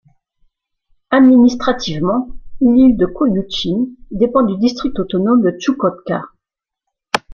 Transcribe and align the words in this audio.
Administrativement, 1.11 2.27
l'île 2.59 2.97
Kolioutchine 3.13 3.87
dépend 4.09 4.41
du 4.41 4.57
district 4.57 4.97
autonome 4.97 5.43
de 5.43 5.51
Tchoukotka. 5.51 6.23